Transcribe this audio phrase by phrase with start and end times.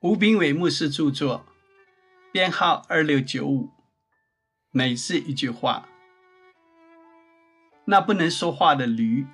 [0.00, 1.44] 吴炳伟牧师著作，
[2.30, 3.70] 编号二六九五。
[4.70, 5.88] 每日一句话：
[7.86, 9.26] 那不能说话的驴，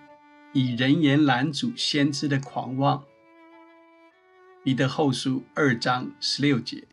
[0.54, 3.04] 以人言拦阻先知的狂妄。
[4.62, 6.88] 彼得后书二章十六节。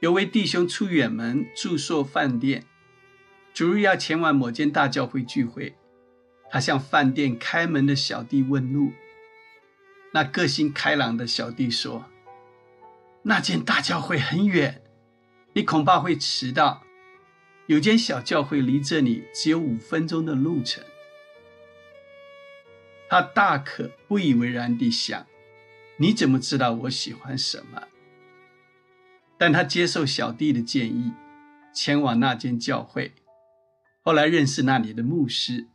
[0.00, 2.64] 有位弟兄出远门住宿饭店，
[3.52, 5.76] 主日要前往某间大教会聚会，
[6.48, 8.90] 他向饭店开门的小弟问路。
[10.12, 12.06] 那个性开朗的小弟说
[13.22, 14.82] ：“那间大教会很远，
[15.52, 16.82] 你恐怕会迟到。
[17.66, 20.82] 有间小教会离这里只有五分钟的路程。”
[23.10, 25.26] 他大可不以为然地想
[25.98, 27.82] ：“你怎么知道我喜欢什么？”
[29.36, 31.12] 但他接受小弟的建议，
[31.74, 33.14] 前往那间教会。
[34.02, 35.68] 后来认识那里的牧师。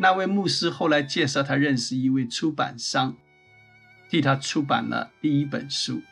[0.00, 3.16] 那位牧师后来介绍他认识一位出版商，
[4.08, 6.02] 替他出版了第一本书。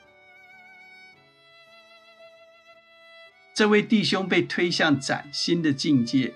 [3.54, 6.34] 这位弟兄被推向崭新的境界，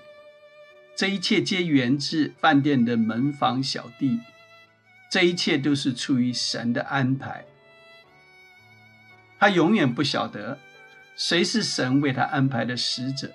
[0.97, 4.21] 这一切皆源自饭店的门房小弟，
[5.11, 7.45] 这一切都是出于神的安排。
[9.41, 10.59] 他永远不晓得
[11.17, 13.35] 谁是神为他安排的使者。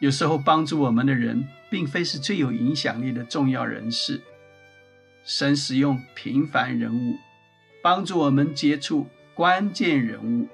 [0.00, 4.22] 有时候帮助我们的人，并非是最有影响力的重要人士。
[5.24, 7.18] 神使用平凡人物，
[7.82, 10.48] 帮助我们接触关键人物。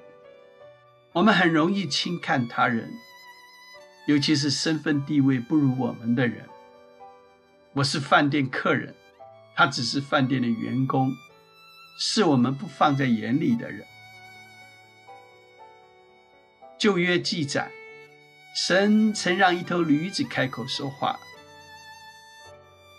[1.13, 2.91] 我们很容易轻看他人，
[4.05, 6.43] 尤其是身份地位不如我们的人。
[7.71, 8.93] 我是饭店客人，
[9.55, 11.13] 他只是饭店的员工，
[11.97, 13.85] 是我们不放在眼里的人。
[16.77, 17.71] 旧约记载。
[18.59, 21.19] 神曾让一头驴子开口说话。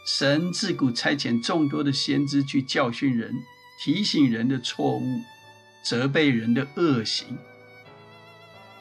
[0.06, 3.34] 神自古差遣众多的先知去教训人、
[3.80, 5.20] 提醒人的错误、
[5.82, 7.36] 责备人的恶行。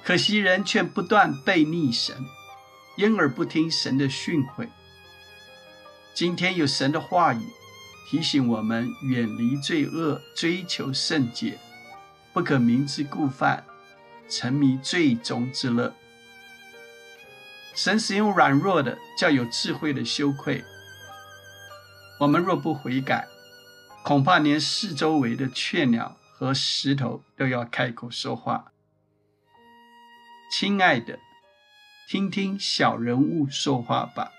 [0.04, 2.16] 可惜人却不断背逆神，
[2.96, 4.68] 因而不听神的训诲。
[6.14, 7.42] 今天有神的话语
[8.08, 11.58] 提醒我们远离罪恶，追求圣洁，
[12.32, 13.66] 不可明知故犯，
[14.30, 15.92] 沉迷罪中之乐。
[17.78, 20.64] 神使用软弱的，叫有智慧的羞愧。
[22.20, 23.28] 我们若不悔改，
[24.04, 28.72] 恐怕连四周围的雀鸟和石头都要开口说话。
[30.52, 31.20] 亲爱的，
[32.10, 34.32] 听听小人物说话吧。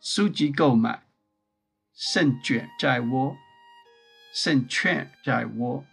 [0.00, 1.04] 书籍购买，
[1.94, 3.36] 胜卷在握，
[4.34, 5.84] 胜券在握。